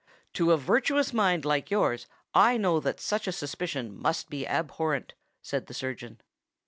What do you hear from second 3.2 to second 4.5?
a suspicion must be